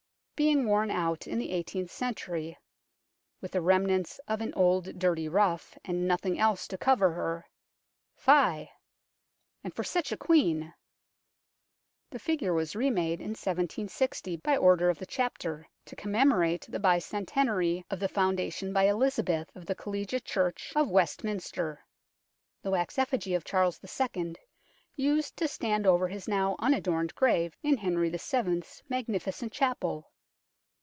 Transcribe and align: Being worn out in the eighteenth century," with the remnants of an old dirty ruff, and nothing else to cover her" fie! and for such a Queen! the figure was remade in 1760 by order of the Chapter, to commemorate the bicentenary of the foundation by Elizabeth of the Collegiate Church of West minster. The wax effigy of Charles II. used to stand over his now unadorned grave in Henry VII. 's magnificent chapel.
Being 0.41 0.65
worn 0.65 0.89
out 0.89 1.27
in 1.27 1.37
the 1.37 1.51
eighteenth 1.51 1.91
century," 1.91 2.57
with 3.41 3.51
the 3.51 3.61
remnants 3.61 4.19
of 4.27 4.41
an 4.41 4.55
old 4.55 4.97
dirty 4.97 5.29
ruff, 5.29 5.77
and 5.85 6.07
nothing 6.07 6.39
else 6.39 6.67
to 6.69 6.79
cover 6.79 7.11
her" 7.11 7.45
fie! 8.27 8.71
and 9.63 9.71
for 9.75 9.83
such 9.83 10.11
a 10.11 10.17
Queen! 10.17 10.73
the 12.09 12.17
figure 12.17 12.53
was 12.55 12.75
remade 12.75 13.19
in 13.21 13.27
1760 13.35 14.37
by 14.37 14.57
order 14.57 14.89
of 14.89 14.97
the 14.97 15.05
Chapter, 15.05 15.67
to 15.85 15.95
commemorate 15.95 16.65
the 16.67 16.79
bicentenary 16.79 17.83
of 17.91 17.99
the 17.99 18.09
foundation 18.09 18.73
by 18.73 18.85
Elizabeth 18.85 19.51
of 19.55 19.67
the 19.67 19.75
Collegiate 19.75 20.25
Church 20.25 20.73
of 20.75 20.89
West 20.89 21.23
minster. 21.23 21.85
The 22.63 22.71
wax 22.71 22.97
effigy 22.97 23.35
of 23.35 23.45
Charles 23.45 23.79
II. 23.83 24.33
used 24.95 25.37
to 25.37 25.47
stand 25.47 25.85
over 25.85 26.07
his 26.07 26.27
now 26.27 26.55
unadorned 26.57 27.13
grave 27.13 27.55
in 27.61 27.77
Henry 27.77 28.09
VII. 28.09 28.61
's 28.63 28.81
magnificent 28.89 29.51
chapel. 29.53 30.07